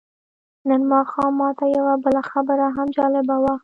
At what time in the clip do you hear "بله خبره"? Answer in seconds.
2.03-2.67